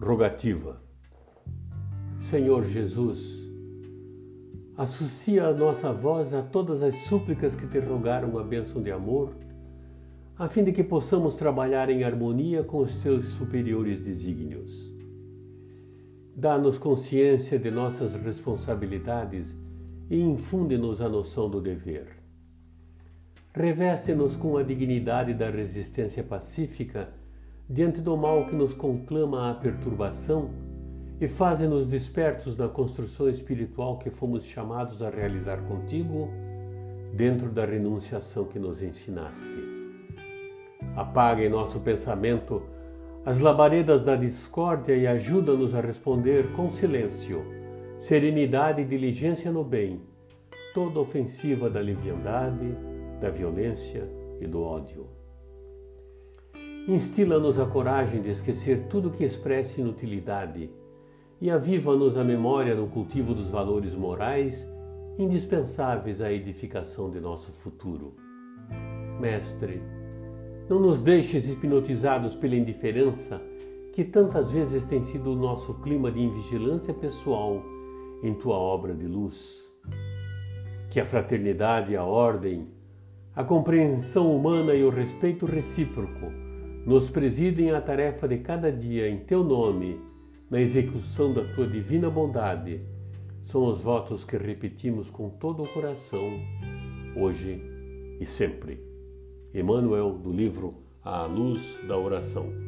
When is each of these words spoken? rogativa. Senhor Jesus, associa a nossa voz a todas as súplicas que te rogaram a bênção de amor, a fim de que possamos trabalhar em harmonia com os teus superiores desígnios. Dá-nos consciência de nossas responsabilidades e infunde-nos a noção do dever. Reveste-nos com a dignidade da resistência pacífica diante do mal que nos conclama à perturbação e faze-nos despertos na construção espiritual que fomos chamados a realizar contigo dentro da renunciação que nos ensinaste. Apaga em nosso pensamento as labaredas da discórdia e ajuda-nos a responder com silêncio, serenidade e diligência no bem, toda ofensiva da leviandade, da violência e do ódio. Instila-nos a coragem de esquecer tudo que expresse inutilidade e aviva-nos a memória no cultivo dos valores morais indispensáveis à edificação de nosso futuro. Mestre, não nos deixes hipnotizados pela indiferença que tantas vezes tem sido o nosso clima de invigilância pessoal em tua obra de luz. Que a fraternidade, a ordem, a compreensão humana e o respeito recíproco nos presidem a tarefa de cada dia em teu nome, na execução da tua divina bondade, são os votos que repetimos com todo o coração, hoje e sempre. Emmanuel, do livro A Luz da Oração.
rogativa. 0.00 0.80
Senhor 2.20 2.64
Jesus, 2.64 3.48
associa 4.76 5.46
a 5.46 5.52
nossa 5.52 5.92
voz 5.92 6.32
a 6.32 6.42
todas 6.42 6.82
as 6.82 6.94
súplicas 7.04 7.54
que 7.54 7.66
te 7.66 7.80
rogaram 7.80 8.38
a 8.38 8.44
bênção 8.44 8.80
de 8.80 8.92
amor, 8.92 9.34
a 10.36 10.48
fim 10.48 10.62
de 10.62 10.72
que 10.72 10.84
possamos 10.84 11.34
trabalhar 11.34 11.90
em 11.90 12.04
harmonia 12.04 12.62
com 12.62 12.78
os 12.78 12.96
teus 13.02 13.26
superiores 13.26 13.98
desígnios. 13.98 14.92
Dá-nos 16.36 16.78
consciência 16.78 17.58
de 17.58 17.70
nossas 17.70 18.14
responsabilidades 18.14 19.52
e 20.08 20.20
infunde-nos 20.20 21.00
a 21.00 21.08
noção 21.08 21.50
do 21.50 21.60
dever. 21.60 22.06
Reveste-nos 23.52 24.36
com 24.36 24.56
a 24.56 24.62
dignidade 24.62 25.34
da 25.34 25.50
resistência 25.50 26.22
pacífica 26.22 27.12
diante 27.70 28.00
do 28.00 28.16
mal 28.16 28.46
que 28.46 28.54
nos 28.54 28.72
conclama 28.72 29.50
à 29.50 29.54
perturbação 29.54 30.50
e 31.20 31.28
faze-nos 31.28 31.86
despertos 31.86 32.56
na 32.56 32.66
construção 32.66 33.28
espiritual 33.28 33.98
que 33.98 34.08
fomos 34.08 34.44
chamados 34.44 35.02
a 35.02 35.10
realizar 35.10 35.58
contigo 35.64 36.30
dentro 37.14 37.50
da 37.50 37.66
renunciação 37.66 38.46
que 38.46 38.58
nos 38.58 38.82
ensinaste. 38.82 39.46
Apaga 40.96 41.44
em 41.44 41.50
nosso 41.50 41.80
pensamento 41.80 42.62
as 43.26 43.38
labaredas 43.38 44.02
da 44.02 44.16
discórdia 44.16 44.96
e 44.96 45.06
ajuda-nos 45.06 45.74
a 45.74 45.80
responder 45.80 46.52
com 46.52 46.70
silêncio, 46.70 47.44
serenidade 47.98 48.80
e 48.80 48.84
diligência 48.86 49.50
no 49.50 49.62
bem, 49.62 50.00
toda 50.72 51.00
ofensiva 51.00 51.68
da 51.68 51.80
leviandade, 51.80 52.74
da 53.20 53.28
violência 53.28 54.08
e 54.40 54.46
do 54.46 54.62
ódio. 54.62 55.17
Instila-nos 56.88 57.58
a 57.58 57.66
coragem 57.66 58.22
de 58.22 58.30
esquecer 58.30 58.86
tudo 58.88 59.10
que 59.10 59.22
expresse 59.22 59.82
inutilidade 59.82 60.70
e 61.38 61.50
aviva-nos 61.50 62.16
a 62.16 62.24
memória 62.24 62.74
no 62.74 62.86
cultivo 62.86 63.34
dos 63.34 63.48
valores 63.48 63.94
morais 63.94 64.66
indispensáveis 65.18 66.18
à 66.22 66.32
edificação 66.32 67.10
de 67.10 67.20
nosso 67.20 67.52
futuro. 67.52 68.14
Mestre, 69.20 69.82
não 70.66 70.80
nos 70.80 71.02
deixes 71.02 71.46
hipnotizados 71.50 72.34
pela 72.34 72.56
indiferença 72.56 73.38
que 73.92 74.02
tantas 74.02 74.50
vezes 74.50 74.86
tem 74.86 75.04
sido 75.04 75.34
o 75.34 75.36
nosso 75.36 75.74
clima 75.82 76.10
de 76.10 76.22
invigilância 76.22 76.94
pessoal 76.94 77.62
em 78.22 78.32
tua 78.32 78.56
obra 78.56 78.94
de 78.94 79.06
luz. 79.06 79.68
Que 80.88 81.00
a 81.00 81.04
fraternidade, 81.04 81.94
a 81.94 82.02
ordem, 82.02 82.66
a 83.36 83.44
compreensão 83.44 84.34
humana 84.34 84.72
e 84.72 84.82
o 84.82 84.88
respeito 84.88 85.44
recíproco 85.44 86.47
nos 86.88 87.10
presidem 87.10 87.70
a 87.70 87.82
tarefa 87.82 88.26
de 88.26 88.38
cada 88.38 88.72
dia 88.72 89.10
em 89.10 89.18
teu 89.18 89.44
nome, 89.44 90.00
na 90.48 90.58
execução 90.58 91.34
da 91.34 91.44
tua 91.44 91.66
divina 91.66 92.08
bondade, 92.08 92.80
são 93.42 93.66
os 93.66 93.82
votos 93.82 94.24
que 94.24 94.38
repetimos 94.38 95.10
com 95.10 95.28
todo 95.28 95.62
o 95.62 95.68
coração, 95.68 96.40
hoje 97.14 97.62
e 98.18 98.24
sempre. 98.24 98.82
Emmanuel, 99.52 100.12
do 100.12 100.32
livro 100.32 100.70
A 101.04 101.26
Luz 101.26 101.78
da 101.86 101.98
Oração. 101.98 102.67